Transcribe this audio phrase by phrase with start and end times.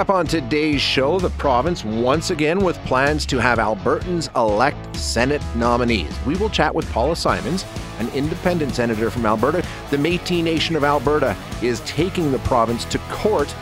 [0.00, 5.42] up on today's show, the province once again with plans to have Albertans elect Senate
[5.54, 6.10] nominees.
[6.24, 7.66] We will chat with Paula Simons,
[7.98, 9.62] an independent senator from Alberta.
[9.90, 13.54] The Metis Nation of Alberta is taking the province to court,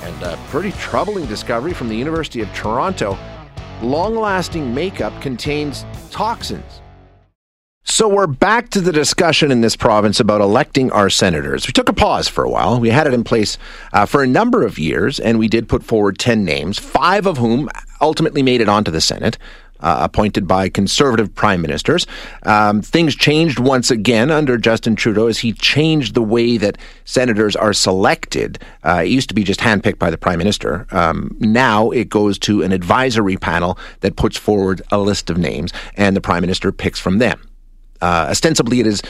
[0.00, 3.18] and a pretty troubling discovery from the University of Toronto.
[3.82, 6.81] Long lasting makeup contains toxins
[7.92, 11.66] so we're back to the discussion in this province about electing our senators.
[11.66, 12.80] We took a pause for a while.
[12.80, 13.58] We had it in place
[13.92, 17.36] uh, for a number of years, and we did put forward 10 names, five of
[17.36, 17.68] whom
[18.00, 19.36] ultimately made it onto the Senate.
[19.78, 22.06] Uh, appointed by conservative prime ministers.
[22.44, 27.56] Um, things changed once again under Justin Trudeau as he changed the way that senators
[27.56, 28.62] are selected.
[28.84, 30.86] Uh, it used to be just handpicked by the prime minister.
[30.92, 35.72] Um, now it goes to an advisory panel that puts forward a list of names,
[35.96, 37.42] and the prime minister picks from them.
[38.02, 39.00] Uh, ostensibly, it is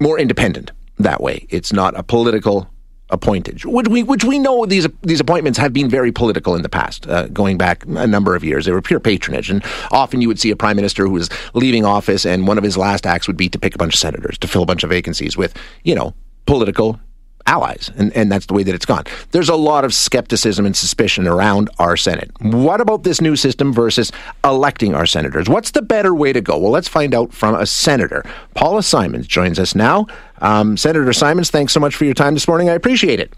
[0.00, 1.46] more independent that way.
[1.50, 2.68] It's not a political
[3.10, 6.68] appointed, which we which we know these these appointments have been very political in the
[6.68, 8.64] past, uh, going back a number of years.
[8.64, 11.84] They were pure patronage, and often you would see a prime minister who was leaving
[11.84, 14.38] office, and one of his last acts would be to pick a bunch of senators
[14.38, 15.54] to fill a bunch of vacancies with,
[15.84, 16.14] you know,
[16.46, 16.98] political
[17.46, 17.90] allies.
[17.96, 19.04] And, and that's the way that it's gone.
[19.30, 22.30] There's a lot of skepticism and suspicion around our Senate.
[22.40, 24.12] What about this new system versus
[24.44, 25.48] electing our senators?
[25.48, 26.58] What's the better way to go?
[26.58, 28.24] Well, let's find out from a senator.
[28.54, 30.06] Paula Simons joins us now.
[30.38, 32.68] Um, senator Simons, thanks so much for your time this morning.
[32.68, 33.32] I appreciate it.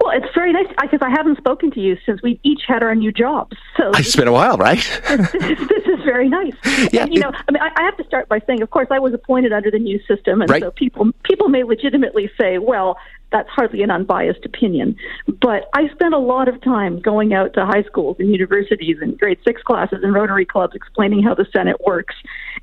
[0.00, 2.94] Well, it's very nice because I haven't spoken to you since we each had our
[2.94, 3.56] new jobs.
[3.76, 4.78] So it's been a while, right?
[5.08, 6.54] this, this, is very nice.
[6.92, 8.88] Yeah, and, you know, I mean, I, I, have to start by saying, of course,
[8.90, 10.62] I was appointed under the new system, and right.
[10.62, 12.96] so people people may legitimately say, well,
[13.32, 14.96] that's hardly an unbiased opinion.
[15.40, 19.18] But I spent a lot of time going out to high schools and universities and
[19.18, 22.14] grade six classes and Rotary clubs explaining how the Senate works.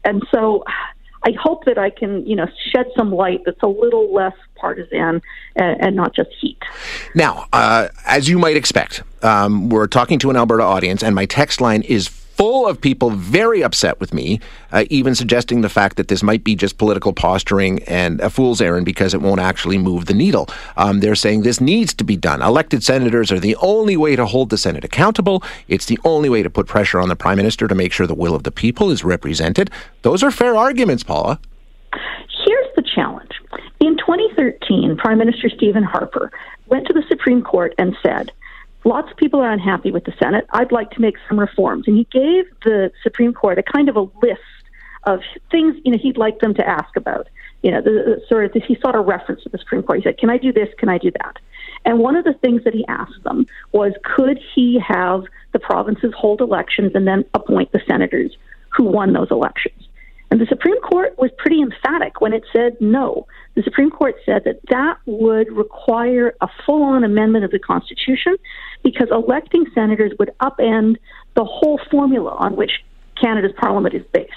[0.03, 0.63] And so
[1.23, 5.21] I hope that I can, you know, shed some light that's a little less partisan
[5.55, 6.61] and, and not just heat.
[7.15, 11.25] Now, uh, as you might expect, um, we're talking to an Alberta audience, and my
[11.25, 14.39] text line is full of people very upset with me,
[14.71, 18.61] uh, even suggesting the fact that this might be just political posturing and a fool's
[18.61, 20.47] errand because it won't actually move the needle.
[20.77, 22.43] Um, they're saying this needs to be done.
[22.43, 25.43] Elected senators are the only way to hold the Senate accountable.
[25.67, 28.13] It's the only way to put pressure on the Prime Minister to make sure the
[28.13, 29.71] will of the people is represented.
[30.03, 31.39] Those are fair arguments, Paula.
[32.45, 33.31] Here's the challenge.
[33.79, 36.31] In 2013, Prime Minister Stephen Harper
[36.67, 38.31] went to the Supreme Court and said,
[38.87, 40.45] Lots of people are unhappy with the Senate.
[40.51, 41.83] I'd like to make some reforms.
[41.87, 44.39] And he gave the Supreme Court a kind of a list
[45.03, 45.19] of
[45.51, 47.27] things you know he'd like them to ask about.
[47.63, 49.99] You know, the, the, sort of he sought a reference to the Supreme Court.
[49.99, 50.69] He said, "Can I do this?
[50.77, 51.37] Can I do that?"
[51.83, 56.13] And one of the things that he asked them was, could he have the provinces
[56.15, 58.37] hold elections and then appoint the senators
[58.69, 59.86] who won those elections?
[60.29, 63.27] And the Supreme Court was pretty emphatic when it said no.
[63.55, 68.35] The Supreme Court said that that would require a full on amendment of the Constitution
[68.83, 70.97] because electing senators would upend
[71.35, 72.83] the whole formula on which
[73.21, 74.31] Canada's parliament is based.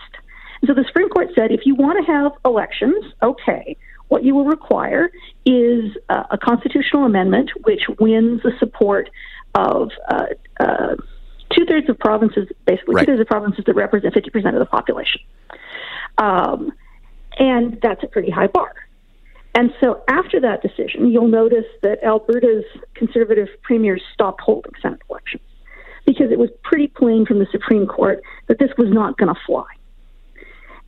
[0.62, 3.76] And so the Supreme Court said if you want to have elections, okay,
[4.08, 5.10] what you will require
[5.44, 9.10] is uh, a constitutional amendment which wins the support
[9.54, 10.26] of uh,
[10.60, 10.96] uh,
[11.52, 13.06] two thirds of provinces, basically right.
[13.06, 15.20] two thirds of provinces that represent 50% of the population.
[16.18, 16.72] Um,
[17.38, 18.72] and that's a pretty high bar.
[19.54, 25.42] And so after that decision, you'll notice that Alberta's conservative premiers stopped holding Senate elections
[26.06, 29.40] because it was pretty plain from the Supreme Court that this was not going to
[29.46, 29.66] fly.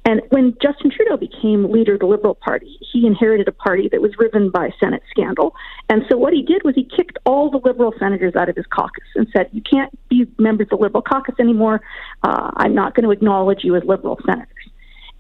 [0.05, 4.01] And when Justin Trudeau became leader of the Liberal Party, he inherited a party that
[4.01, 5.55] was riven by Senate scandal.
[5.89, 8.67] And so what he did was he kicked all the Liberal senators out of his
[8.67, 11.83] caucus and said, You can't be members of the Liberal caucus anymore.
[12.25, 14.72] Uh, I'm not going to acknowledge you as Liberal senators.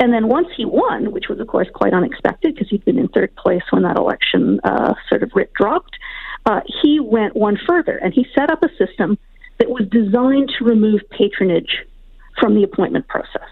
[0.03, 3.07] And then once he won, which was of course quite unexpected because he'd been in
[3.07, 5.97] third place when that election uh, sort of writ dropped,
[6.45, 9.17] uh, he went one further and he set up a system
[9.59, 11.85] that was designed to remove patronage
[12.41, 13.49] from the appointment process.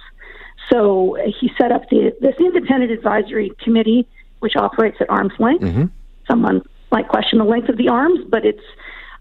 [0.73, 4.09] So he set up the, this independent advisory committee,
[4.41, 5.63] which operates at arm's length.
[5.63, 5.85] Mm-hmm.
[6.27, 8.65] Someone might question the length of the arms, but it's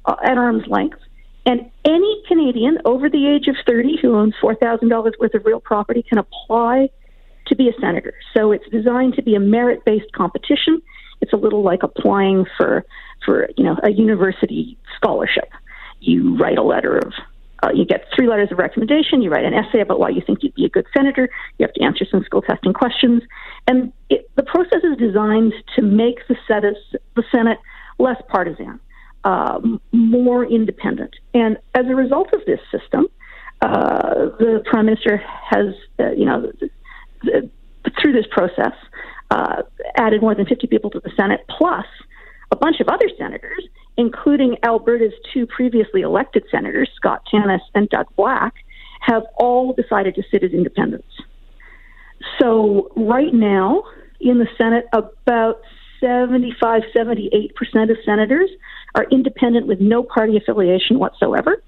[0.06, 0.98] uh, at arm's length.
[1.46, 6.02] And any Canadian over the age of 30 who owns $4,000 worth of real property
[6.02, 6.90] can apply
[7.50, 8.14] to be a senator.
[8.36, 10.82] So it's designed to be a merit based competition.
[11.22, 12.86] It's a little like applying for
[13.26, 15.50] for you know a university scholarship.
[16.00, 17.14] You write a letter of
[17.62, 19.22] uh, you get three letters of recommendation.
[19.22, 21.30] You write an essay about why you think you'd be a good senator.
[21.58, 23.22] You have to answer some school testing questions,
[23.68, 26.78] and it, the process is designed to make the Senate,
[27.16, 27.58] the Senate
[27.98, 28.80] less partisan,
[29.26, 29.60] uh,
[29.92, 31.16] more independent.
[31.34, 33.08] And as a result of this system,
[33.62, 36.50] uh, the prime minister has, uh, you know,
[38.02, 38.74] through this process,
[39.32, 39.64] uh,
[39.96, 41.86] added more than 50 people to the Senate, plus
[42.52, 43.68] a bunch of other senators,
[43.98, 48.54] including Alberta's two previously elected senators, Scott Tannas and Doug Black,
[49.02, 51.08] have all decided to sit as independents.
[52.40, 53.84] So, right now
[54.20, 55.62] in the Senate, about
[56.00, 57.52] 75, 78%
[57.90, 58.50] of senators
[58.96, 61.62] are independent with no party affiliation whatsoever.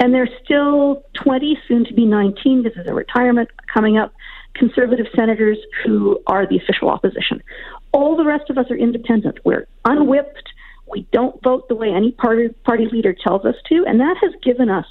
[0.00, 4.12] And there's still 20, soon to be 19, because there's a retirement coming up,
[4.54, 7.42] conservative senators who are the official opposition.
[7.92, 9.38] All the rest of us are independent.
[9.44, 10.48] We're unwhipped.
[10.86, 13.84] We don't vote the way any party, party leader tells us to.
[13.86, 14.86] And that has given us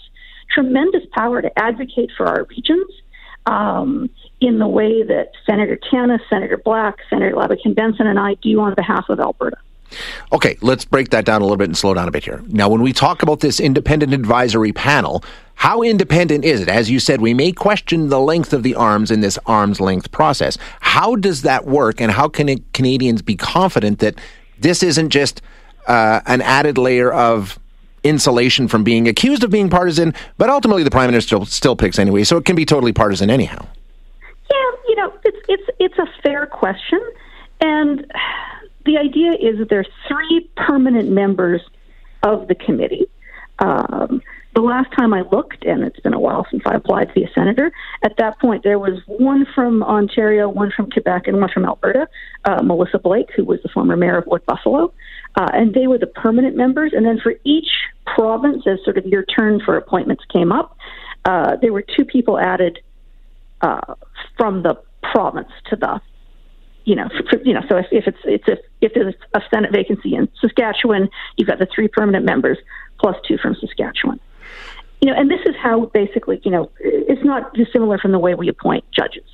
[0.53, 2.89] tremendous power to advocate for our regions
[3.45, 8.73] um, in the way that Senator Tannas, Senator Black, Senator LaBoucane-Benson, and I do on
[8.75, 9.57] behalf of Alberta.
[10.31, 12.41] Okay, let's break that down a little bit and slow down a bit here.
[12.47, 15.23] Now, when we talk about this independent advisory panel,
[15.55, 16.67] how independent is it?
[16.67, 20.11] As you said, we may question the length of the arms in this arm's length
[20.11, 20.57] process.
[20.81, 24.15] How does that work, and how can Canadians be confident that
[24.59, 25.41] this isn't just
[25.87, 27.59] uh, an added layer of
[28.03, 31.97] insulation from being accused of being partisan, but ultimately the prime minister still, still picks
[31.97, 33.65] anyway, so it can be totally partisan anyhow?
[34.51, 36.99] Yeah, you know, it's it's it's a fair question,
[37.61, 38.05] and
[38.85, 41.61] the idea is that there are three permanent members
[42.21, 43.07] of the committee.
[43.59, 44.21] Um,
[44.55, 47.23] the last time I looked, and it's been a while since I applied to be
[47.23, 47.71] a senator,
[48.03, 52.07] at that point there was one from Ontario, one from Quebec, and one from Alberta,
[52.45, 54.93] uh, Melissa Blake, who was the former mayor of Wood Buffalo.
[55.35, 56.91] Uh, and they were the permanent members.
[56.95, 57.69] And then for each
[58.05, 60.77] province, as sort of your turn for appointments came up,
[61.25, 62.79] uh, there were two people added
[63.61, 63.95] uh,
[64.37, 65.99] from the province to the
[66.85, 69.71] you know, for, you know, so if, if it's it's if, if there's a Senate
[69.71, 72.57] vacancy in Saskatchewan, you've got the three permanent members
[72.99, 74.19] plus two from Saskatchewan.
[75.03, 78.35] You know, and this is how basically, you know, it's not dissimilar from the way
[78.35, 79.25] we appoint judges.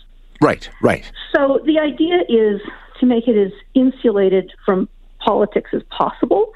[0.41, 1.11] Right, right.
[1.31, 2.59] So the idea is
[2.99, 4.89] to make it as insulated from
[5.19, 6.53] politics as possible.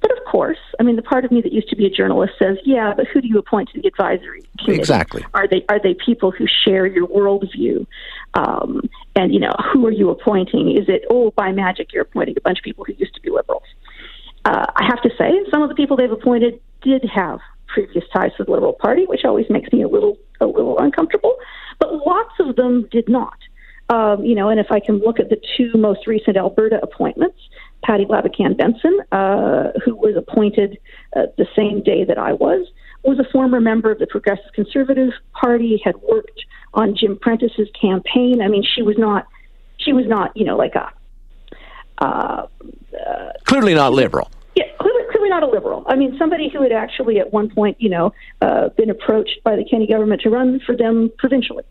[0.00, 2.32] But of course, I mean, the part of me that used to be a journalist
[2.40, 4.80] says, "Yeah, but who do you appoint to the advisory committee?
[4.80, 5.24] Exactly.
[5.32, 7.86] Are they are they people who share your worldview?
[8.34, 8.82] Um,
[9.14, 10.76] and you know, who are you appointing?
[10.76, 13.30] Is it oh, by magic, you're appointing a bunch of people who used to be
[13.30, 13.62] liberals?
[14.44, 17.38] Uh, I have to say, some of the people they've appointed did have
[17.84, 21.36] previous ties to the Liberal Party, which always makes me a little a little uncomfortable.
[21.78, 23.38] But lots of them did not.
[23.88, 27.38] Um, you know, and if I can look at the two most recent Alberta appointments,
[27.82, 30.78] Patti LaBoucane-Benson, uh, who was appointed
[31.16, 32.68] uh, the same day that I was,
[33.02, 36.44] was a former member of the Progressive Conservative Party, had worked
[36.74, 38.40] on Jim Prentice's campaign.
[38.42, 39.26] I mean, she was not,
[39.78, 40.88] she was not, you know, like a
[41.98, 42.46] uh,
[42.94, 44.30] uh clearly not liberal.
[44.54, 44.64] Yeah,
[45.30, 45.84] not a liberal.
[45.86, 48.12] I mean, somebody who had actually at one point, you know,
[48.42, 51.64] uh, been approached by the Kenney government to run for them provincially.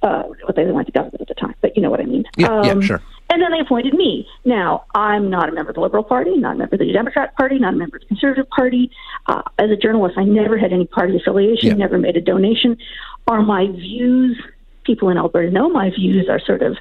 [0.00, 2.22] Uh, what they weren't the government at the time, but you know what I mean.
[2.36, 3.02] Yeah, um, yeah, sure.
[3.30, 4.28] And then they appointed me.
[4.44, 7.34] Now, I'm not a member of the Liberal Party, not a member of the Democrat
[7.36, 8.92] Party, not a member of the Conservative Party.
[9.26, 11.74] Uh, as a journalist, I never had any party affiliation, yeah.
[11.74, 12.78] never made a donation.
[13.26, 14.40] Are my views,
[14.84, 16.76] people in Alberta know my views are sort of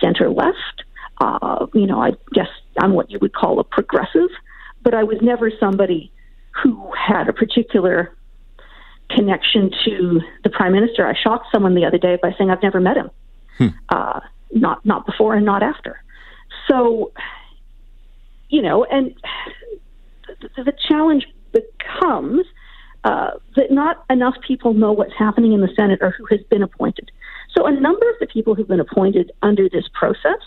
[0.00, 0.84] center left.
[1.20, 4.30] Uh, you know, I guess I'm what you would call a progressive,
[4.84, 6.12] but I was never somebody
[6.62, 8.14] who had a particular
[9.10, 11.06] connection to the prime minister.
[11.06, 13.10] I shocked someone the other day by saying I've never met him.
[13.58, 13.68] Hmm.
[13.88, 14.20] Uh,
[14.52, 16.02] not not before and not after.
[16.68, 17.12] So,
[18.48, 19.14] you know, and
[20.56, 22.46] the, the challenge becomes
[23.04, 26.62] uh, that not enough people know what's happening in the Senate or who has been
[26.62, 27.10] appointed.
[27.56, 30.40] So, a number of the people who've been appointed under this process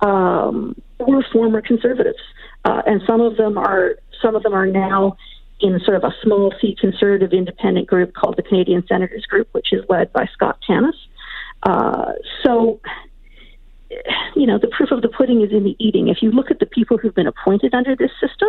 [0.00, 2.18] um, were former conservatives,
[2.64, 5.16] uh, and some of them are some of them are now
[5.60, 9.72] in sort of a small C conservative independent group called the Canadian Senators Group, which
[9.72, 10.96] is led by Scott Tannas.
[11.62, 12.80] Uh, so
[14.34, 16.08] you know, the proof of the pudding is in the eating.
[16.08, 18.48] If you look at the people who've been appointed under this system,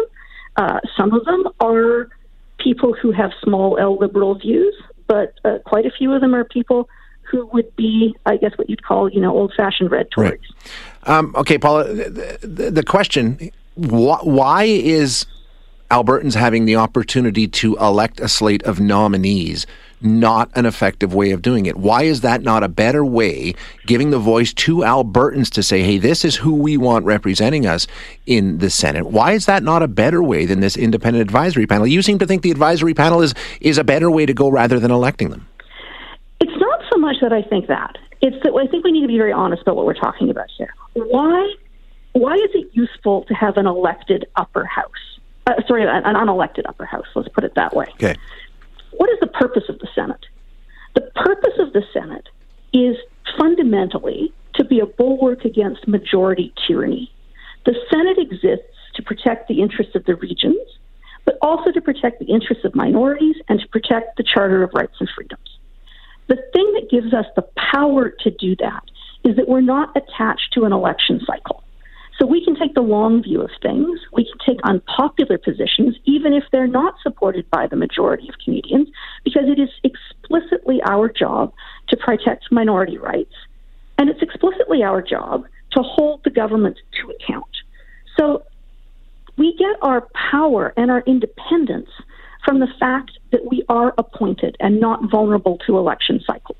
[0.56, 2.10] uh, some of them are
[2.58, 4.76] people who have small L liberal views,
[5.08, 6.90] but uh, quite a few of them are people
[7.22, 10.40] who would be, I guess, what you'd call, you know, old-fashioned red Tories.
[11.04, 11.18] Right.
[11.18, 11.94] Um, okay, Paula.
[11.94, 15.26] The, the question: wh- Why is
[15.92, 19.66] Albertans having the opportunity to elect a slate of nominees
[20.02, 21.78] not an effective way of doing it?
[21.78, 23.56] Why is that not a better way,
[23.86, 27.88] giving the voice to Albertans to say, hey, this is who we want representing us
[28.26, 29.08] in the Senate?
[29.08, 31.88] Why is that not a better way than this independent advisory panel?
[31.88, 34.80] You seem to think the advisory panel is, is a better way to go rather
[34.80, 35.48] than electing them.
[36.40, 37.98] It's not so much that I think that.
[38.22, 40.48] It's that I think we need to be very honest about what we're talking about
[40.58, 40.74] here.
[40.94, 41.54] Why,
[42.16, 45.20] why is it useful to have an elected upper house?
[45.48, 47.06] Uh, sorry, an unelected upper house.
[47.14, 47.88] Let's put it that way.
[47.96, 48.16] Okay.
[48.92, 50.26] What is the purpose of the Senate?
[50.94, 52.30] The purpose of the Senate
[52.72, 52.96] is
[53.38, 57.12] fundamentally to be a bulwark against majority tyranny.
[57.66, 60.66] The Senate exists to protect the interests of the regions,
[61.26, 64.96] but also to protect the interests of minorities and to protect the Charter of Rights
[65.02, 65.60] and Freedoms.
[66.28, 68.84] The thing that gives us the power to do that
[69.26, 71.65] is that we're not attached to an election cycle.
[72.18, 74.00] So we can take the long view of things.
[74.14, 78.88] We can take unpopular positions, even if they're not supported by the majority of Canadians,
[79.24, 81.54] because it is explicitly our job
[81.90, 83.34] to protect minority rights.
[83.98, 87.46] And it's explicitly our job to hold the government to account.
[88.18, 88.44] So
[89.38, 91.90] we get our power and our independence
[92.46, 96.58] from the fact that we are appointed and not vulnerable to election cycles.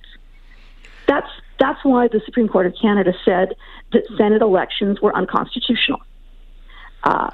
[1.08, 3.56] That's that's why the Supreme Court of Canada said
[3.94, 6.02] that Senate elections were unconstitutional.
[7.04, 7.30] Uh,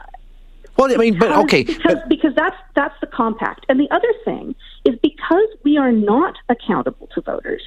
[0.77, 3.65] well, I mean, but okay, because but, because that's that's the compact.
[3.69, 7.61] And the other thing is because we are not accountable to voters,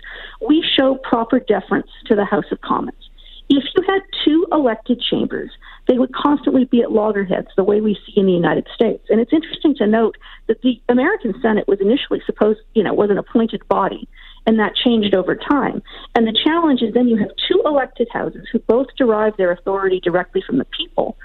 [0.46, 3.10] we show proper deference to the House of Commons.
[3.50, 5.50] If you had two elected chambers,
[5.86, 9.04] they would constantly be at loggerheads the way we see in the United States.
[9.10, 13.10] And it's interesting to note that the American Senate was initially supposed, you know, was
[13.10, 14.08] an appointed body,
[14.46, 15.82] and that changed over time.
[16.14, 20.00] And the challenge is then you have two elected houses who both derive their authority
[20.00, 21.16] directly from the people,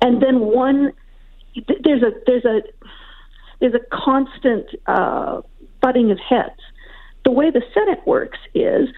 [0.00, 0.92] and then one
[1.84, 2.62] there's a there's a
[3.60, 5.42] there's a constant uh,
[5.80, 6.60] butting of heads.
[7.24, 8.88] The way the Senate works is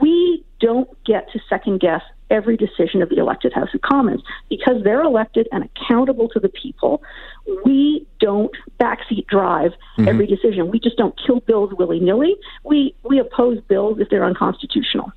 [0.00, 4.82] we don't get to second guess every decision of the elected House of Commons because
[4.82, 7.02] they're elected and accountable to the people.
[7.64, 10.08] We don't backseat drive mm-hmm.
[10.08, 10.70] every decision.
[10.70, 12.36] We just don't kill bills willy nilly.
[12.64, 15.12] We we oppose bills if they're unconstitutional.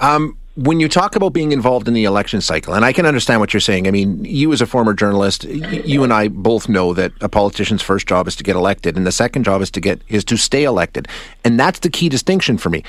[0.00, 3.40] Um, when you talk about being involved in the election cycle, and I can understand
[3.40, 3.88] what you're saying.
[3.88, 7.82] I mean, you as a former journalist, you and I both know that a politician's
[7.82, 10.36] first job is to get elected, and the second job is to get is to
[10.36, 11.08] stay elected,
[11.44, 12.84] and that's the key distinction for me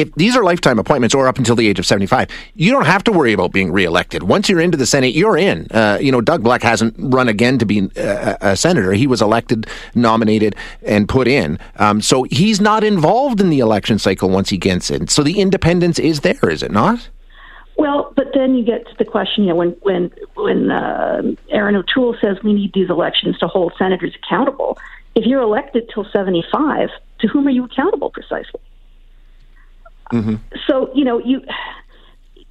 [0.00, 3.04] if these are lifetime appointments or up until the age of 75, you don't have
[3.04, 4.22] to worry about being reelected.
[4.22, 5.66] Once you're into the Senate, you're in.
[5.70, 8.92] Uh, you know, Doug Black hasn't run again to be a, a senator.
[8.92, 11.58] He was elected, nominated, and put in.
[11.76, 15.08] Um, so he's not involved in the election cycle once he gets in.
[15.08, 17.08] So the independence is there, is it not?
[17.76, 21.76] Well, but then you get to the question, you know, when when when uh, Erin
[21.76, 24.76] O'Toole says we need these elections to hold senators accountable.
[25.14, 26.90] If you're elected till 75,
[27.20, 28.60] to whom are you accountable precisely?
[30.12, 30.36] Mm-hmm.
[30.66, 31.40] So you know you.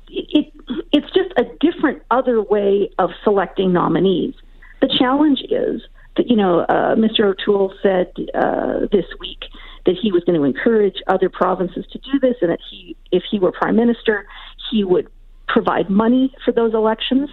[0.10, 0.54] It,
[0.92, 4.36] it's just a different other way of selecting nominees.
[4.82, 5.82] The challenge is
[6.16, 7.26] that you know uh, Mr.
[7.26, 9.44] O'Toole said uh, this week
[9.86, 13.24] that he was going to encourage other provinces to do this, and that he, if
[13.30, 14.28] he were prime minister,
[14.70, 15.08] he would
[15.48, 17.30] provide money for those elections.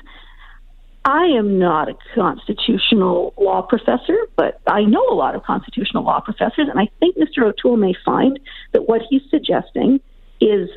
[1.05, 6.21] I am not a constitutional law professor, but I know a lot of constitutional law
[6.21, 7.43] professors, and I think Mr.
[7.45, 8.39] O'Toole may find
[8.73, 10.01] that what he's suggesting
[10.41, 10.69] is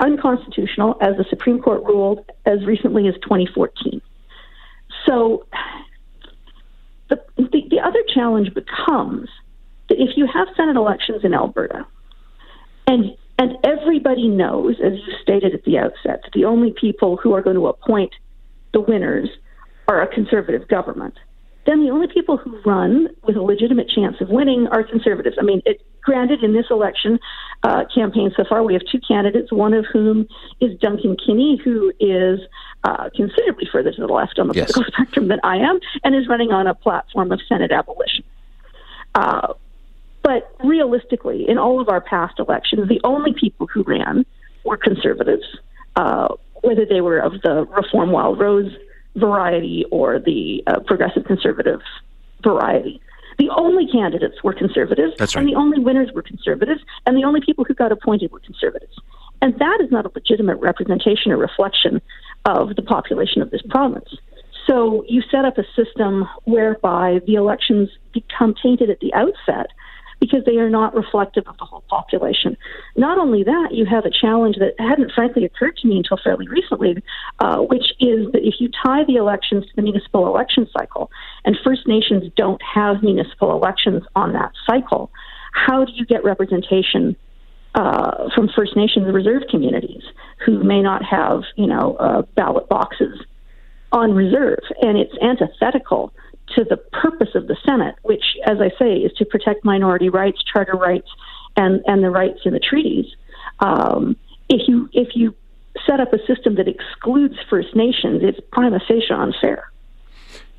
[0.00, 4.00] unconstitutional, as the Supreme Court ruled as recently as 2014.
[5.06, 5.46] So
[7.08, 9.28] the, the, the other challenge becomes
[9.88, 11.86] that if you have Senate elections in Alberta,
[12.86, 17.32] and and everybody knows, as you stated at the outset, that the only people who
[17.32, 18.12] are going to appoint
[18.72, 19.28] the winners
[19.88, 21.14] are a conservative government
[21.66, 25.36] then the only people who run with a legitimate chance of winning are conservatives.
[25.38, 27.18] I mean, it, granted, in this election
[27.62, 30.28] uh, campaign so far, we have two candidates, one of whom
[30.60, 32.40] is Duncan Kinney, who is
[32.84, 34.72] uh, considerably further to the left on the yes.
[34.72, 38.24] political spectrum than I am, and is running on a platform of Senate abolition.
[39.14, 39.54] Uh,
[40.22, 44.24] but realistically, in all of our past elections, the only people who ran
[44.64, 45.44] were conservatives,
[45.96, 46.28] uh,
[46.62, 48.72] whether they were of the Reform Wildrose
[49.16, 51.80] variety or the uh, progressive conservative
[52.42, 53.00] variety.
[53.38, 55.36] The only candidates were conservatives, right.
[55.36, 58.96] and the only winners were conservatives, and the only people who got appointed were conservatives.
[59.40, 62.00] And that is not a legitimate representation or reflection
[62.44, 64.08] of the population of this province.
[64.66, 69.68] So you set up a system whereby the elections become tainted at the outset
[70.22, 72.56] because they are not reflective of the whole population.
[72.94, 76.46] Not only that, you have a challenge that hadn't frankly occurred to me until fairly
[76.46, 77.02] recently,
[77.40, 81.10] uh, which is that if you tie the elections to the municipal election cycle,
[81.44, 85.10] and First Nations don't have municipal elections on that cycle,
[85.54, 87.16] how do you get representation
[87.74, 90.04] uh, from First Nations reserve communities
[90.46, 93.18] who may not have, you know, uh, ballot boxes
[93.90, 94.62] on reserve?
[94.80, 96.12] And it's antithetical
[96.56, 100.42] to the purpose of the Senate, which, as I say, is to protect minority rights,
[100.52, 101.08] charter rights,
[101.56, 103.06] and, and the rights in the treaties.
[103.60, 104.16] Um,
[104.48, 105.34] if you if you
[105.86, 109.70] set up a system that excludes First Nations, it's prima facie unfair.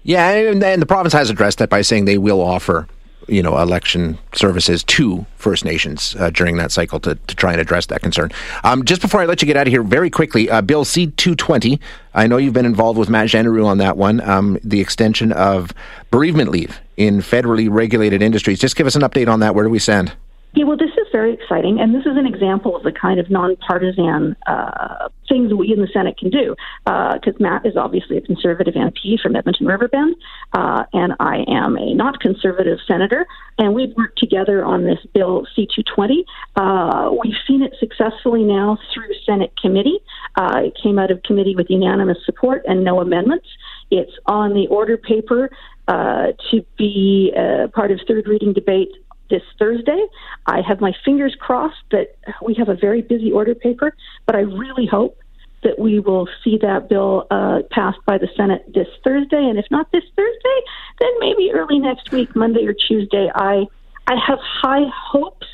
[0.03, 2.87] Yeah, and, and the province has addressed that by saying they will offer
[3.27, 7.61] you know, election services to First Nations uh, during that cycle to, to try and
[7.61, 8.31] address that concern.
[8.63, 11.07] Um, just before I let you get out of here, very quickly, uh, Bill C
[11.07, 11.79] two twenty.
[12.13, 14.21] I know you've been involved with Matt Jeneroux on that one.
[14.21, 15.73] Um, the extension of
[16.11, 18.59] bereavement leave in federally regulated industries.
[18.59, 19.55] Just give us an update on that.
[19.55, 20.13] Where do we stand?
[20.55, 23.27] Yeah, well, this is very exciting, and this is an example of the kind of
[23.31, 26.55] nonpartisan uh, things we in the Senate can do.
[26.85, 30.15] Because uh, Matt is obviously a conservative MP from Edmonton Riverbend,
[30.53, 33.25] uh, and I am a not conservative senator,
[33.57, 36.23] and we've worked together on this bill C220.
[36.55, 39.97] Uh, we've seen it successfully now through Senate committee.
[40.35, 43.47] Uh, it came out of committee with unanimous support and no amendments.
[43.89, 45.49] It's on the order paper
[45.87, 48.89] uh, to be uh, part of third reading debate
[49.29, 50.05] this Thursday.
[50.45, 54.41] I have my fingers crossed that we have a very busy order paper, but I
[54.41, 55.17] really hope
[55.63, 59.43] that we will see that bill uh, passed by the Senate this Thursday.
[59.49, 60.59] And if not this Thursday,
[60.99, 63.29] then maybe early next week, Monday or Tuesday.
[63.33, 63.65] I
[64.05, 65.47] I have high hopes,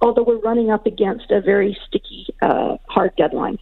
[0.00, 3.58] although we're running up against a very sticky, uh, hard deadline.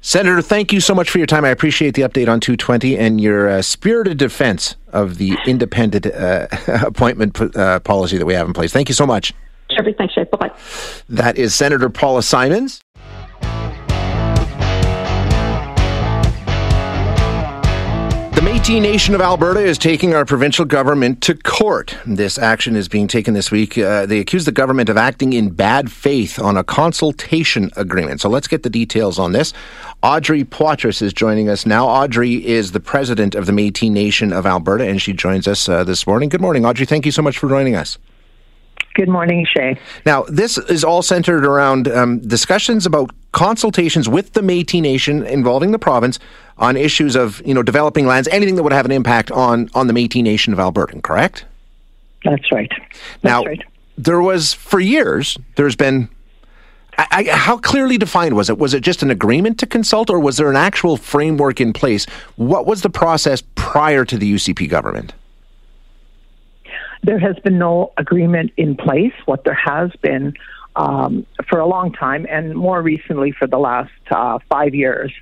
[0.00, 1.44] Senator, thank you so much for your time.
[1.44, 6.48] I appreciate the update on 220 and your uh, spirited defense of the independent uh,
[6.86, 8.72] appointment uh, policy that we have in place.
[8.72, 9.32] Thank you so much.
[9.70, 9.96] Terrific.
[9.96, 10.24] Thanks, Shay.
[10.24, 10.58] Bye bye.
[11.08, 12.82] That is Senator Paula Simons.
[18.42, 21.96] The Metis Nation of Alberta is taking our provincial government to court.
[22.04, 23.78] This action is being taken this week.
[23.78, 28.20] Uh, they accuse the government of acting in bad faith on a consultation agreement.
[28.20, 29.52] So let's get the details on this.
[30.02, 31.86] Audrey Poitras is joining us now.
[31.86, 35.84] Audrey is the president of the Metis Nation of Alberta, and she joins us uh,
[35.84, 36.28] this morning.
[36.28, 36.84] Good morning, Audrey.
[36.84, 37.96] Thank you so much for joining us.
[38.94, 39.78] Good morning, Shay.
[40.04, 45.72] Now, this is all centered around um, discussions about consultations with the Métis Nation involving
[45.72, 46.18] the province
[46.58, 49.86] on issues of you know developing lands, anything that would have an impact on on
[49.86, 51.00] the Métis Nation of Alberta.
[51.00, 51.46] Correct?
[52.24, 52.70] That's right.
[52.70, 53.62] That's now, right.
[53.96, 55.38] there was for years.
[55.56, 56.08] There's been.
[56.98, 58.58] I, I, how clearly defined was it?
[58.58, 62.04] Was it just an agreement to consult, or was there an actual framework in place?
[62.36, 65.14] What was the process prior to the UCP government?
[67.02, 69.14] There has been no agreement in place.
[69.24, 70.34] What there has been
[70.76, 75.12] um, for a long time, and more recently for the last uh, five years,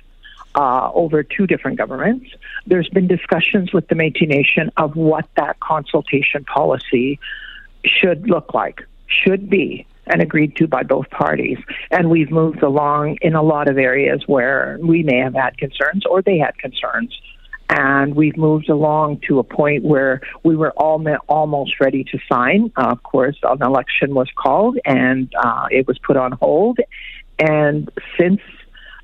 [0.55, 2.29] uh, over two different governments.
[2.67, 7.19] There's been discussions with the Métis Nation of what that consultation policy
[7.85, 11.57] should look like, should be, and agreed to by both parties.
[11.89, 16.05] And we've moved along in a lot of areas where we may have had concerns
[16.05, 17.17] or they had concerns
[17.71, 22.69] and we've moved along to a point where we were all almost ready to sign.
[22.75, 26.79] Uh, of course, an election was called and uh, it was put on hold.
[27.39, 28.41] And since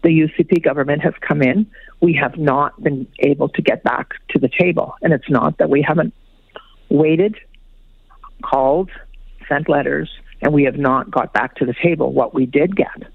[0.04, 1.66] the UCP government has come in,
[2.02, 4.96] we have not been able to get back to the table.
[5.02, 6.14] And it's not that we haven't
[6.90, 7.38] waited,
[8.44, 8.92] called,
[9.48, 10.10] sent letters,
[10.42, 12.12] and we have not got back to the table.
[12.12, 13.10] What we did get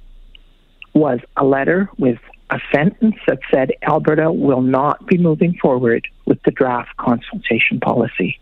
[0.95, 2.19] was a letter with
[2.53, 8.39] a sentence that said Alberta will not be moving forward with the draft consultation policy.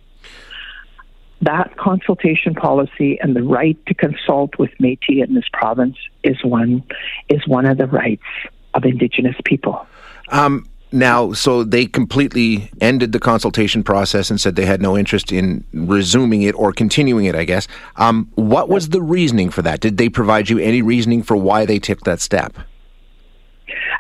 [1.43, 6.83] That consultation policy and the right to consult with Métis in this province is one
[7.29, 8.27] is one of the rights
[8.75, 9.87] of Indigenous people.
[10.29, 15.31] Um, now, so they completely ended the consultation process and said they had no interest
[15.31, 17.37] in resuming it or continuing it.
[17.37, 17.69] I guess.
[17.95, 19.79] Um, what was the reasoning for that?
[19.79, 22.59] Did they provide you any reasoning for why they took that step?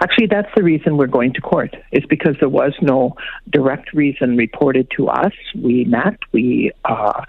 [0.00, 3.14] Actually, that's the reason we're going to court, is because there was no
[3.48, 5.32] direct reason reported to us.
[5.54, 7.24] We met, we, uh,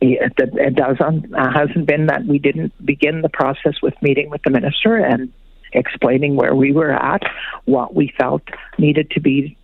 [0.00, 4.42] we it, doesn't, uh, hasn't been that we didn't begin the process with meeting with
[4.44, 5.32] the minister and
[5.72, 7.22] explaining where we were at,
[7.64, 8.42] what we felt
[8.78, 9.56] needed to be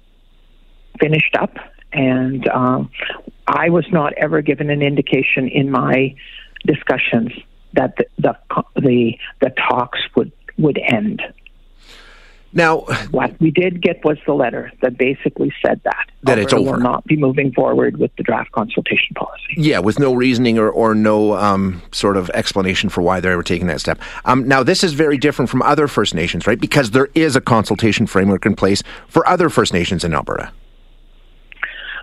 [1.00, 1.55] finished up.
[1.92, 2.90] And um,
[3.46, 6.14] I was not ever given an indication in my
[6.64, 7.33] discussions
[7.74, 8.37] that the, the,
[8.76, 11.22] the, the talks would, would end.
[12.57, 16.73] Now, what we did get was the letter that basically said that that it's over.
[16.73, 19.55] Will not be moving forward with the draft consultation policy.
[19.59, 23.42] Yeah, with no reasoning or or no um, sort of explanation for why they were
[23.42, 24.01] taking that step.
[24.25, 26.59] Um, now, this is very different from other First Nations, right?
[26.59, 30.51] Because there is a consultation framework in place for other First Nations in Alberta.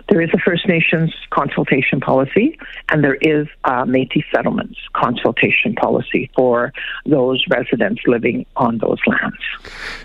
[0.08, 2.58] There is a First Nations consultation policy,
[2.90, 6.72] and there is a Métis settlements consultation policy for
[7.06, 9.36] those residents living on those lands.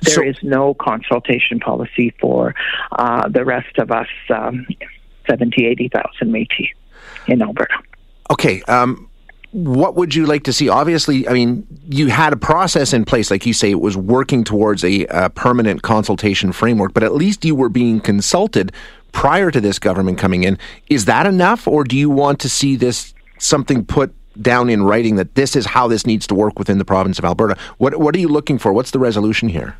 [0.01, 2.55] There so, is no consultation policy for
[2.93, 4.65] uh, the rest of us, um,
[5.27, 6.69] 70, 80,000 Métis
[7.27, 7.75] in Alberta.
[8.31, 8.61] Okay.
[8.63, 9.08] Um,
[9.51, 10.69] what would you like to see?
[10.69, 14.43] Obviously, I mean, you had a process in place, like you say, it was working
[14.43, 18.71] towards a, a permanent consultation framework, but at least you were being consulted
[19.11, 20.57] prior to this government coming in.
[20.89, 25.15] Is that enough, or do you want to see this something put down in writing
[25.15, 27.57] that this is how this needs to work within the province of Alberta.
[27.77, 28.71] What what are you looking for?
[28.73, 29.77] What's the resolution here?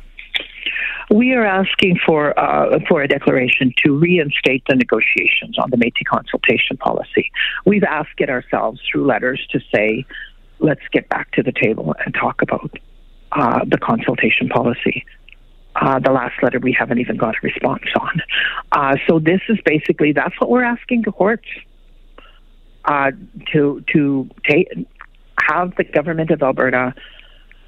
[1.10, 6.04] We are asking for uh, for a declaration to reinstate the negotiations on the Métis
[6.08, 7.32] consultation policy.
[7.66, 10.06] We've asked it ourselves through letters to say,
[10.60, 12.70] let's get back to the table and talk about
[13.32, 15.04] uh, the consultation policy.
[15.74, 18.22] Uh, the last letter we haven't even got a response on.
[18.70, 21.46] Uh, so this is basically that's what we're asking the courts
[22.84, 23.10] uh,
[23.52, 24.68] to to take
[25.48, 26.94] have the government of Alberta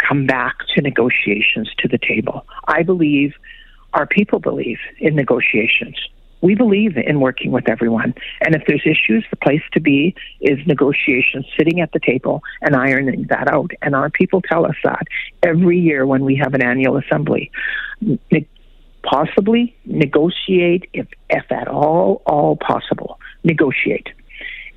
[0.07, 2.47] come back to negotiations to the table.
[2.67, 3.35] I believe
[3.93, 5.97] our people believe in negotiations.
[6.41, 8.15] We believe in working with everyone.
[8.45, 12.75] And if there's issues, the place to be is negotiations, sitting at the table and
[12.75, 13.71] ironing that out.
[13.81, 15.07] And our people tell us that
[15.43, 17.51] every year when we have an annual assembly.
[18.01, 18.49] Ne-
[19.03, 24.09] possibly negotiate, if, if at all, all possible, negotiate.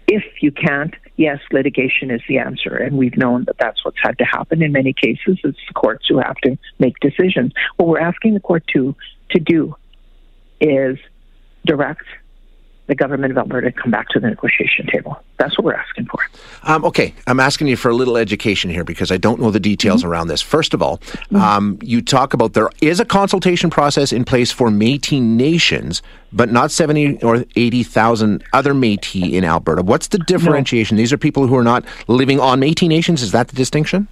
[0.07, 2.75] If you can't, yes, litigation is the answer.
[2.75, 5.39] And we've known that that's what's had to happen in many cases.
[5.43, 7.53] It's the courts who have to make decisions.
[7.77, 8.95] What we're asking the court to,
[9.31, 9.75] to do
[10.61, 10.97] is
[11.65, 12.05] direct
[12.87, 15.19] the government of Alberta come back to the negotiation table.
[15.37, 16.19] That's what we're asking for.
[16.63, 19.59] Um, okay, I'm asking you for a little education here because I don't know the
[19.59, 20.11] details mm-hmm.
[20.11, 20.41] around this.
[20.41, 21.35] First of all, mm-hmm.
[21.37, 26.51] um, you talk about there is a consultation process in place for Métis nations, but
[26.51, 29.81] not 70 or 80,000 other Métis in Alberta.
[29.81, 30.97] What's the differentiation?
[30.97, 31.01] No.
[31.01, 33.21] These are people who are not living on Métis nations.
[33.21, 34.07] Is that the distinction?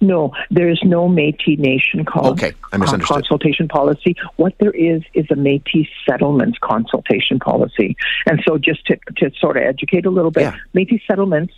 [0.00, 3.14] No, there is no Métis Nation call, okay, I misunderstood.
[3.14, 4.16] consultation policy.
[4.36, 7.96] What there is is a Métis settlements consultation policy.
[8.26, 10.56] And so, just to, to sort of educate a little bit, yeah.
[10.74, 11.54] Métis settlements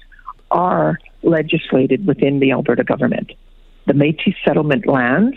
[0.50, 3.32] are legislated within the Alberta government.
[3.86, 5.36] The Métis settlement lands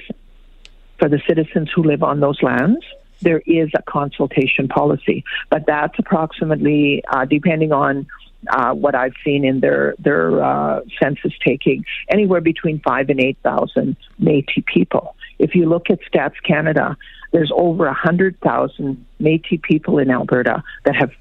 [0.99, 2.85] for the citizens who live on those lands
[3.21, 8.07] there is a consultation policy, but that's approximately, uh, depending on
[8.49, 13.37] uh, what I've seen in their their uh, census taking, anywhere between five and eight
[13.43, 15.15] thousand Métis people.
[15.39, 16.97] If you look at Stats Canada,
[17.31, 21.11] there's over a hundred thousand Métis people in Alberta that have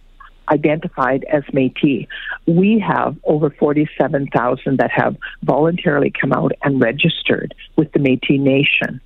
[0.50, 2.06] identified as Métis.
[2.46, 9.00] We have over 47,000 that have voluntarily come out and registered with the Métis Nation.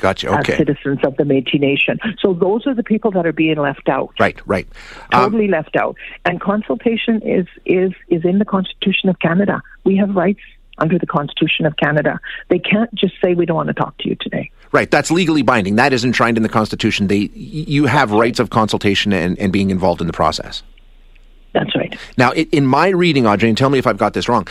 [0.00, 0.28] Gotcha.
[0.40, 0.52] Okay.
[0.54, 1.98] As citizens of the Métis Nation.
[2.20, 4.12] So those are the people that are being left out.
[4.18, 4.40] Right.
[4.46, 4.66] Right.
[5.12, 5.96] Totally um, left out.
[6.24, 9.60] And consultation is is is in the Constitution of Canada.
[9.84, 10.40] We have rights
[10.78, 12.18] under the Constitution of Canada.
[12.48, 14.50] They can't just say we don't want to talk to you today.
[14.72, 15.76] Right, that's legally binding.
[15.76, 17.08] That is enshrined in the Constitution.
[17.08, 20.62] They, you have rights of consultation and, and being involved in the process.
[21.52, 21.98] That's right.
[22.16, 24.46] Now, in my reading, Audrey, and tell me if I've got this wrong,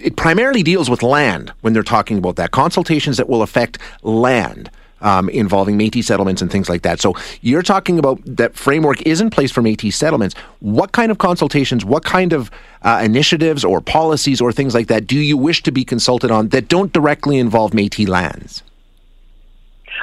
[0.00, 2.52] it primarily deals with land when they're talking about that.
[2.52, 4.70] Consultations that will affect land
[5.06, 7.00] um, involving Métis settlements and things like that.
[7.00, 10.34] So you're talking about that framework is in place for Métis settlements.
[10.58, 12.50] What kind of consultations, what kind of
[12.82, 16.48] uh, initiatives or policies or things like that do you wish to be consulted on
[16.48, 18.64] that don't directly involve Métis lands?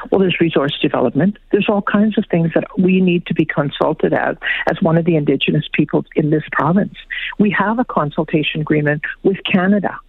[0.10, 1.38] Well, there's resource development.
[1.52, 4.38] There's all kinds of things that we need to be consulted as
[4.68, 6.96] as one of the Indigenous peoples in this province.
[7.40, 10.00] We have a consultation agreement with Canada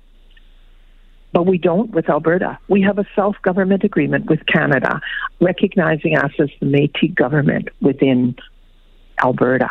[1.35, 2.59] but we don't with Alberta.
[2.68, 5.01] We have a self government agreement with Canada,
[5.40, 8.37] recognizing us as the Metis government within
[9.23, 9.68] Alberta.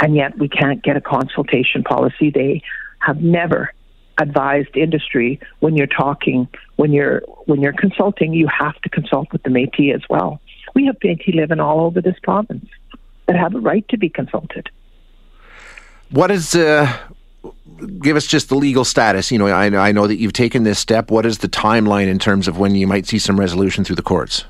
[0.00, 2.30] And yet we can't get a consultation policy.
[2.30, 2.62] They
[2.98, 3.72] have never
[4.18, 9.44] advised industry when you're talking, when you're when you're consulting, you have to consult with
[9.44, 10.40] the Métis as well.
[10.74, 12.68] We have Métis living all over this province
[13.26, 14.68] that have a right to be consulted.
[16.10, 16.92] What is uh,
[18.02, 19.30] give us just the legal status.
[19.30, 21.10] You know, I, I know that you've taken this step.
[21.10, 24.02] What is the timeline in terms of when you might see some resolution through the
[24.02, 24.44] courts?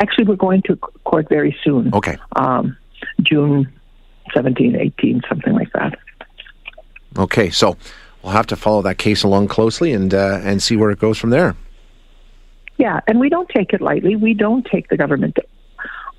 [0.00, 1.92] Actually, we're going to court very soon.
[1.94, 2.16] Okay.
[2.34, 2.76] Um,
[3.22, 3.72] June
[4.34, 5.98] 17, 18, something like that.
[7.18, 7.76] Okay, so
[8.22, 11.16] we'll have to follow that case along closely and uh, and see where it goes
[11.16, 11.56] from there.
[12.76, 14.16] Yeah, and we don't take it lightly.
[14.16, 15.38] We don't take the government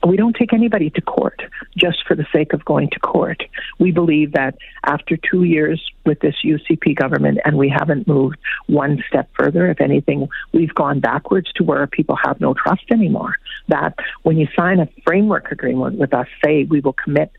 [0.05, 1.41] we don't take anybody to court
[1.75, 3.41] just for the sake of going to court.
[3.79, 9.03] We believe that after two years with this UCP government and we haven't moved one
[9.07, 13.36] step further, if anything, we've gone backwards to where people have no trust anymore.
[13.67, 17.31] That when you sign a framework agreement with us, say we will commit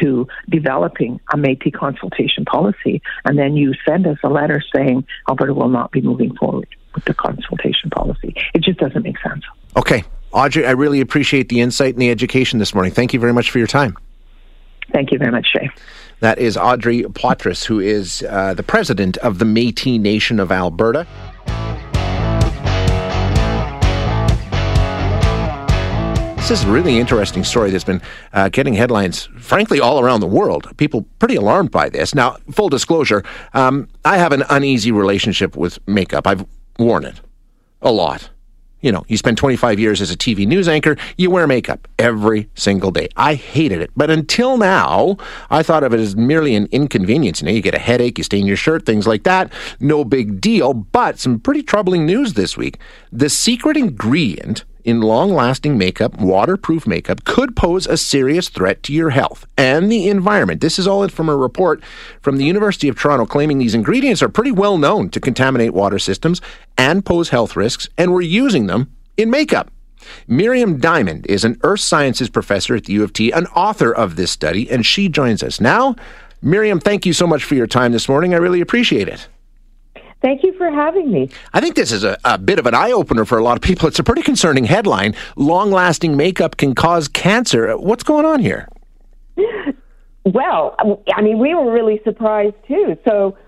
[0.00, 5.52] to developing a Métis consultation policy, and then you send us a letter saying Alberta
[5.52, 8.34] will not be moving forward with the consultation policy.
[8.54, 9.42] It just doesn't make sense.
[9.76, 10.04] Okay.
[10.32, 12.92] Audrey, I really appreciate the insight and the education this morning.
[12.92, 13.96] Thank you very much for your time.
[14.92, 15.70] Thank you very much, Shay.
[16.20, 21.06] That is Audrey Poitras, who is uh, the president of the Métis Nation of Alberta.
[26.50, 30.26] this is a really interesting story that's been uh, getting headlines, frankly, all around the
[30.26, 30.76] world.
[30.78, 32.12] People pretty alarmed by this.
[32.12, 33.22] Now, full disclosure,
[33.54, 36.26] um, I have an uneasy relationship with makeup.
[36.26, 36.44] I've
[36.76, 37.20] worn it
[37.82, 38.30] a lot.
[38.80, 42.48] You know, you spend 25 years as a TV news anchor, you wear makeup every
[42.54, 43.08] single day.
[43.16, 43.90] I hated it.
[43.96, 45.16] But until now,
[45.50, 47.42] I thought of it as merely an inconvenience.
[47.42, 49.52] You know, you get a headache, you stain your shirt, things like that.
[49.80, 50.72] No big deal.
[50.72, 52.78] But some pretty troubling news this week.
[53.12, 58.92] The secret ingredient in long lasting makeup, waterproof makeup, could pose a serious threat to
[58.92, 60.60] your health and the environment.
[60.60, 61.82] This is all from a report
[62.20, 65.98] from the University of Toronto claiming these ingredients are pretty well known to contaminate water
[65.98, 66.40] systems
[66.76, 69.70] and pose health risks, and we're using them in makeup.
[70.26, 74.16] Miriam Diamond is an earth sciences professor at the U of T, an author of
[74.16, 75.96] this study, and she joins us now.
[76.42, 78.32] Miriam, thank you so much for your time this morning.
[78.32, 79.28] I really appreciate it.
[80.22, 81.30] Thank you for having me.
[81.54, 83.62] I think this is a, a bit of an eye opener for a lot of
[83.62, 83.88] people.
[83.88, 85.14] It's a pretty concerning headline.
[85.36, 87.76] Long lasting makeup can cause cancer.
[87.78, 88.68] What's going on here?
[90.24, 90.76] Well,
[91.14, 92.96] I mean, we were really surprised too.
[93.06, 93.38] So,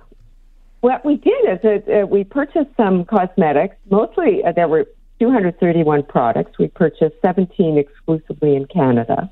[0.80, 3.76] what we did is that uh, we purchased some cosmetics.
[3.90, 4.86] Mostly, uh, there were
[5.20, 6.58] 231 products.
[6.58, 9.30] We purchased 17 exclusively in Canada.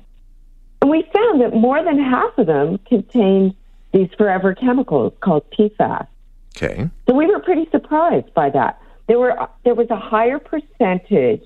[0.81, 3.55] And we found that more than half of them contained
[3.91, 6.07] these forever chemicals called PFAS.
[6.55, 6.89] Okay.
[7.07, 8.81] So we were pretty surprised by that.
[9.07, 11.45] There were there was a higher percentage.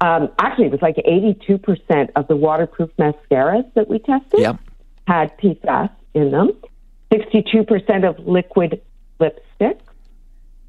[0.00, 4.58] Um, actually, it was like 82% of the waterproof mascaras that we tested yep.
[5.06, 6.50] had PFAS in them.
[7.12, 8.82] 62% of liquid
[9.20, 9.78] lipstick,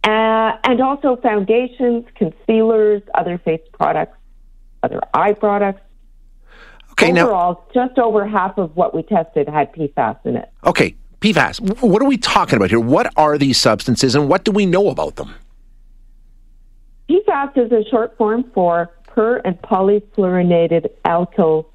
[0.03, 4.17] uh, and also foundations, concealers, other face products,
[4.83, 5.81] other eye products.
[6.91, 10.49] Okay, Overall, now, just over half of what we tested had PFAS in it.
[10.63, 11.81] Okay, PFAS.
[11.81, 12.79] What are we talking about here?
[12.79, 15.33] What are these substances and what do we know about them?
[17.09, 21.65] PFAS is a short form for per and polyfluorinated alkyl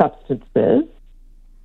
[0.00, 0.90] substances.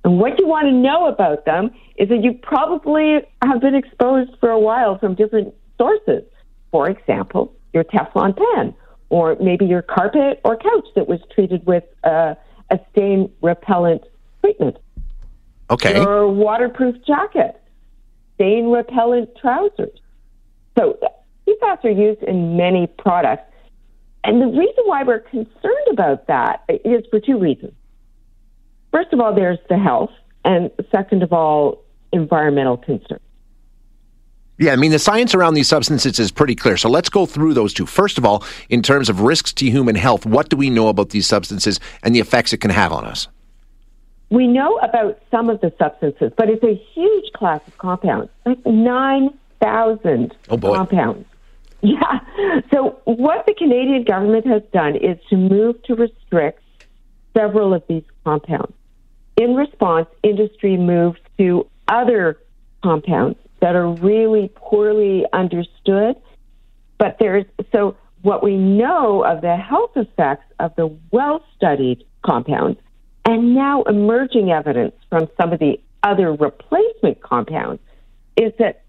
[0.04, 4.30] And what you want to know about them is that you probably have been exposed
[4.38, 6.22] for a while from different sources.
[6.70, 8.72] For example, your Teflon pan,
[9.08, 12.34] or maybe your carpet or couch that was treated with uh,
[12.70, 14.02] a stain repellent
[14.42, 14.76] treatment.
[15.72, 15.94] Okay.
[15.94, 17.60] Your waterproof jacket,
[18.34, 19.98] stain repellent trousers.
[20.78, 20.98] So
[21.48, 23.50] PFAS are used in many products.
[24.24, 27.72] And the reason why we're concerned about that is for two reasons.
[28.92, 30.10] First of all, there's the health,
[30.44, 31.82] and second of all,
[32.12, 33.22] environmental concerns.
[34.58, 36.76] Yeah, I mean, the science around these substances is pretty clear.
[36.76, 37.86] So let's go through those two.
[37.86, 41.08] First of all, in terms of risks to human health, what do we know about
[41.08, 43.28] these substances and the effects it can have on us?
[44.32, 48.64] We know about some of the substances, but it's a huge class of compounds, like
[48.64, 51.26] 9,000 oh compounds.
[51.84, 52.20] Yeah.
[52.72, 56.62] So, what the Canadian government has done is to move to restrict
[57.36, 58.72] several of these compounds.
[59.36, 62.38] In response, industry moves to other
[62.84, 66.14] compounds that are really poorly understood.
[66.98, 72.78] But there's so what we know of the health effects of the well studied compounds
[73.24, 77.80] and now emerging evidence from some of the other replacement compounds
[78.36, 78.82] is that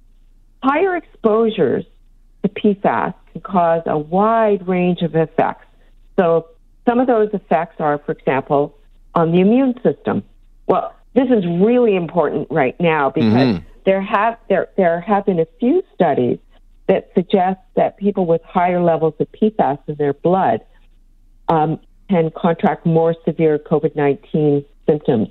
[0.64, 1.86] higher exposures
[2.42, 5.66] to PFAS can cause a wide range of effects.
[6.18, 6.48] So
[6.88, 8.78] some of those effects are, for example,
[9.14, 10.24] on the immune system.
[10.68, 13.66] Well, this is really important right now because mm-hmm.
[13.86, 16.40] there have there there have been a few studies
[16.88, 20.62] that suggest that people with higher levels of PFAS in their blood
[21.50, 25.30] um, can contract more severe COVID 19 symptoms.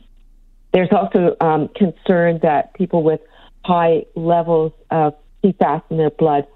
[0.72, 3.20] There's also um, concern that people with
[3.64, 6.46] high levels of PFAS in their blood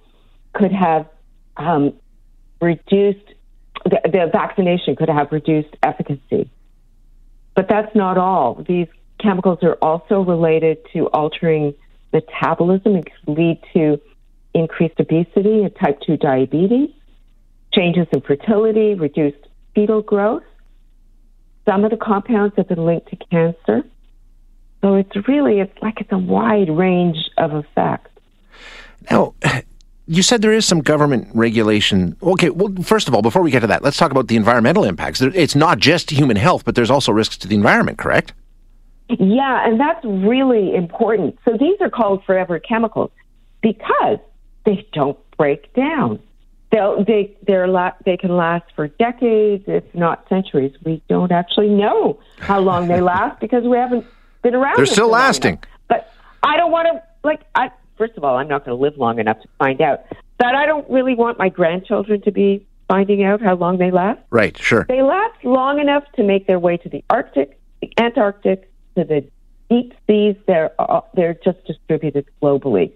[0.55, 1.07] could have
[1.57, 1.95] um,
[2.61, 3.35] reduced,
[3.85, 6.51] the, the vaccination could have reduced efficacy.
[7.55, 8.65] But that's not all.
[8.67, 8.89] These
[9.21, 11.75] chemicals are also related to altering
[12.13, 14.01] metabolism and could lead to
[14.55, 16.91] increased obesity and type 2 diabetes,
[17.73, 19.46] changes in fertility, reduced
[19.77, 20.43] fetal growth.
[21.67, 23.85] Some of the compounds have been linked to cancer.
[24.81, 28.11] So it's really, it's like it's a wide range of effects.
[29.11, 29.35] Now,
[30.07, 32.17] you said there is some government regulation.
[32.23, 34.85] Okay, well, first of all, before we get to that, let's talk about the environmental
[34.85, 35.21] impacts.
[35.21, 38.33] It's not just human health, but there's also risks to the environment, correct?
[39.09, 41.39] Yeah, and that's really important.
[41.45, 43.11] So these are called forever chemicals
[43.61, 44.19] because
[44.65, 46.19] they don't break down.
[46.77, 50.75] They'll, they they're la- they can last for decades, if not centuries.
[50.85, 54.05] We don't actually know how long they last because we haven't
[54.43, 54.77] been around.
[54.77, 55.59] They're still lasting.
[55.89, 56.13] But
[56.43, 57.41] I don't want to like.
[57.55, 60.01] I first of all, I'm not going to live long enough to find out.
[60.37, 64.21] But I don't really want my grandchildren to be finding out how long they last?
[64.29, 64.85] Right, sure.
[64.87, 69.27] They last long enough to make their way to the Arctic, the Antarctic, to the
[69.71, 70.37] deep seas.
[70.47, 72.93] They're uh, they're just distributed globally.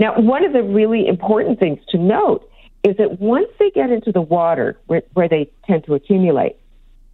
[0.00, 2.48] Now, one of the really important things to note
[2.84, 6.56] is that once they get into the water where, where they tend to accumulate,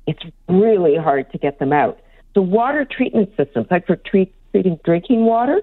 [0.07, 2.01] it's really hard to get them out.
[2.35, 5.61] The water treatment systems, like for treat, treating drinking water,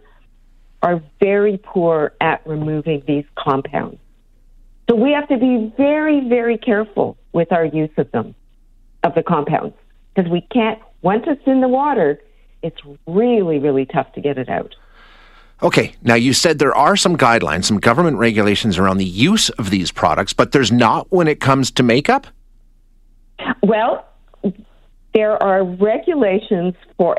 [0.84, 3.98] are very poor at removing these compounds.
[4.88, 8.36] So we have to be very, very careful with our use of them,
[9.04, 9.76] of the compounds,
[10.14, 12.22] because we can't, once it's in the water,
[12.62, 14.76] it's really, really tough to get it out.
[15.64, 19.70] Okay, now you said there are some guidelines, some government regulations around the use of
[19.70, 22.28] these products, but there's not when it comes to makeup?
[23.64, 24.06] Well,
[25.14, 27.18] there are regulations for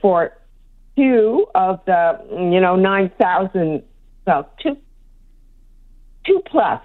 [0.00, 0.32] for
[0.96, 3.82] two of the you know nine thousand
[4.26, 4.76] well two
[6.24, 6.80] two plus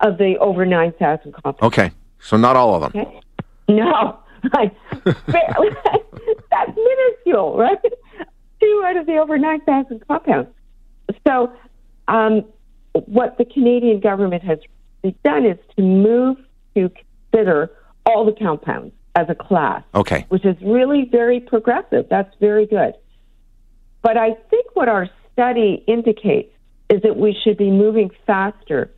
[0.00, 1.62] of the over nine thousand compounds.
[1.62, 3.00] Okay, so not all of them.
[3.00, 3.20] Okay.
[3.68, 4.18] No,
[4.52, 7.78] like, that's minuscule, right?
[8.64, 10.48] Two out of the over nine thousand compounds.
[11.26, 11.52] So,
[12.08, 12.44] um,
[12.92, 14.58] what the Canadian government has
[15.22, 16.38] done is to move
[16.74, 16.90] to
[17.30, 17.70] consider
[18.06, 19.82] all the compounds as a class.
[19.94, 20.24] Okay.
[20.28, 22.06] Which is really very progressive.
[22.08, 22.94] That's very good.
[24.02, 26.52] But I think what our study indicates
[26.90, 28.90] is that we should be moving faster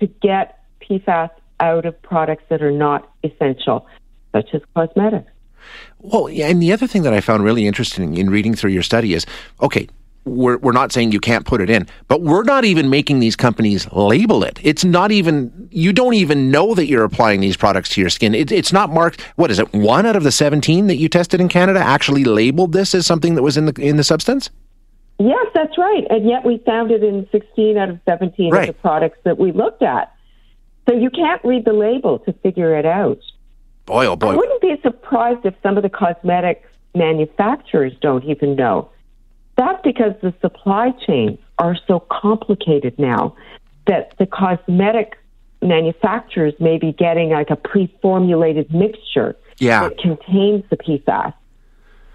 [0.00, 1.30] to get PFAS
[1.60, 3.86] out of products that are not essential,
[4.32, 5.30] such as cosmetics.
[6.00, 8.82] Well, yeah, and the other thing that I found really interesting in reading through your
[8.82, 9.26] study is
[9.60, 9.88] okay,
[10.28, 13.36] we're, we're not saying you can't put it in, but we're not even making these
[13.36, 14.58] companies label it.
[14.62, 18.34] It's not even, you don't even know that you're applying these products to your skin.
[18.34, 21.40] It, it's not marked, what is it, one out of the 17 that you tested
[21.40, 24.50] in Canada actually labeled this as something that was in the, in the substance?
[25.18, 26.06] Yes, that's right.
[26.10, 28.68] And yet we found it in 16 out of 17 right.
[28.68, 30.14] of the products that we looked at.
[30.88, 33.18] So you can't read the label to figure it out.
[33.88, 34.32] Boy, oh boy.
[34.32, 36.62] I wouldn't be surprised if some of the cosmetic
[36.94, 38.90] manufacturers don't even know.
[39.56, 43.34] That's because the supply chains are so complicated now
[43.86, 45.16] that the cosmetic
[45.62, 49.88] manufacturers may be getting like a pre-formulated mixture yeah.
[49.88, 51.32] that contains the PFAS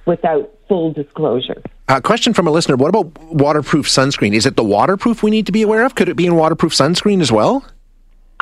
[0.05, 1.59] without full disclosure.
[1.89, 4.33] A uh, question from a listener: What about waterproof sunscreen?
[4.33, 5.95] Is it the waterproof we need to be aware of?
[5.95, 7.65] Could it be in waterproof sunscreen as well?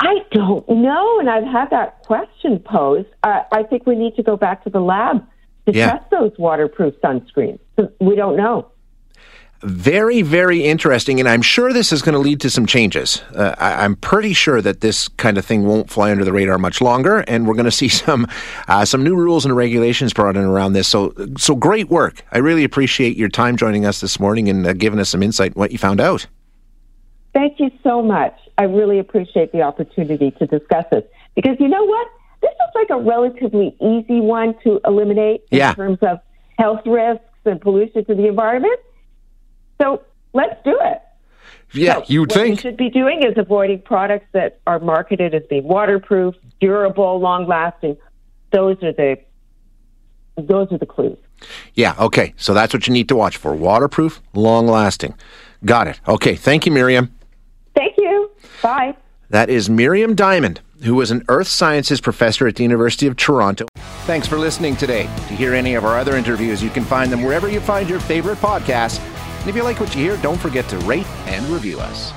[0.04, 3.06] I don't know, and I've had that question posed.
[3.22, 5.24] Uh, I think we need to go back to the lab
[5.66, 5.92] to Yeah.
[5.92, 7.60] test those waterproof sunscreens.
[8.00, 8.66] We don't know.
[9.62, 13.22] Very, very interesting, and I'm sure this is going to lead to some changes.
[13.32, 16.58] Uh, I, I'm pretty sure that this kind of thing won't fly under the radar
[16.58, 18.26] much longer, and we're going to see some
[18.66, 20.88] uh, some new rules and regulations brought in around this.
[20.88, 22.24] So, so great work!
[22.32, 25.52] I really appreciate your time joining us this morning and uh, giving us some insight
[25.54, 26.26] on what you found out.
[27.34, 28.38] Thank you so much.
[28.58, 32.08] I really appreciate the opportunity to discuss this because you know what?
[32.42, 35.74] This is like a relatively easy one to eliminate in Yeah.
[35.74, 36.18] terms of
[36.58, 38.78] health risks and pollution to the environment.
[39.80, 41.00] So let's do it.
[41.72, 45.42] Yeah, So you'd what we should be doing is avoiding products that are marketed as
[45.48, 47.96] being waterproof, durable, long lasting.
[48.50, 49.16] Those are the
[50.36, 51.18] those are the clues.
[51.74, 52.34] Yeah, okay.
[52.36, 55.14] So that's what you need to watch for: waterproof, long lasting.
[55.64, 56.00] Got it.
[56.06, 57.14] Okay, thank you, Miriam.
[57.74, 58.30] Thank you.
[58.62, 58.96] Bye.
[59.30, 63.66] That is Miriam Diamond, who was an earth sciences professor at the University of Toronto.
[64.04, 65.04] Thanks for listening today.
[65.04, 68.00] To hear any of our other interviews, you can find them wherever you find your
[68.00, 69.00] favorite podcasts.
[69.40, 72.12] And if you like what you hear, don't forget to rate and review us.